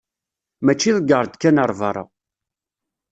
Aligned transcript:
mačči 0.65 0.89
ḍegger-d 0.97 1.33
kan 1.41 1.61
ar 1.63 1.71
berra. 1.79 2.03